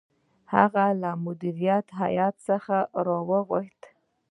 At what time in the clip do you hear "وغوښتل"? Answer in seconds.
3.29-3.93